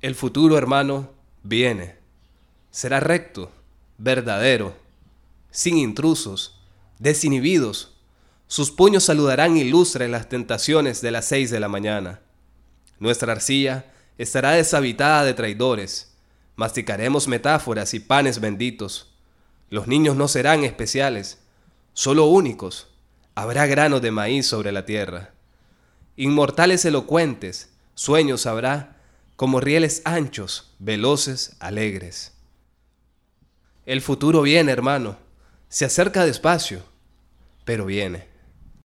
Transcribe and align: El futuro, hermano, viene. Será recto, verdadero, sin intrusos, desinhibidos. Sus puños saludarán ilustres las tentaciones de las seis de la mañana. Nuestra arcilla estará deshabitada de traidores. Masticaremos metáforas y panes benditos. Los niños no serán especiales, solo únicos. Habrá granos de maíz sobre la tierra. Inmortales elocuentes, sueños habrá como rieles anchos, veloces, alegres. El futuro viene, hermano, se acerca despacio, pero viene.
El 0.00 0.14
futuro, 0.14 0.56
hermano, 0.56 1.10
viene. 1.42 1.96
Será 2.70 3.00
recto, 3.00 3.52
verdadero, 3.98 4.74
sin 5.50 5.76
intrusos, 5.76 6.58
desinhibidos. 6.98 7.98
Sus 8.46 8.70
puños 8.70 9.04
saludarán 9.04 9.58
ilustres 9.58 10.08
las 10.08 10.28
tentaciones 10.30 11.02
de 11.02 11.10
las 11.10 11.26
seis 11.26 11.50
de 11.50 11.60
la 11.60 11.68
mañana. 11.68 12.20
Nuestra 12.98 13.32
arcilla 13.32 13.92
estará 14.16 14.52
deshabitada 14.52 15.24
de 15.24 15.34
traidores. 15.34 16.14
Masticaremos 16.56 17.28
metáforas 17.28 17.92
y 17.92 18.00
panes 18.00 18.40
benditos. 18.40 19.12
Los 19.68 19.86
niños 19.86 20.16
no 20.16 20.28
serán 20.28 20.64
especiales, 20.64 21.40
solo 21.92 22.24
únicos. 22.24 22.88
Habrá 23.34 23.66
granos 23.66 24.00
de 24.00 24.12
maíz 24.12 24.46
sobre 24.46 24.72
la 24.72 24.86
tierra. 24.86 25.34
Inmortales 26.16 26.86
elocuentes, 26.86 27.70
sueños 27.94 28.46
habrá 28.46 28.99
como 29.40 29.58
rieles 29.58 30.02
anchos, 30.04 30.74
veloces, 30.78 31.56
alegres. 31.60 32.34
El 33.86 34.02
futuro 34.02 34.42
viene, 34.42 34.70
hermano, 34.70 35.16
se 35.70 35.86
acerca 35.86 36.26
despacio, 36.26 36.82
pero 37.64 37.86
viene. 37.86 38.28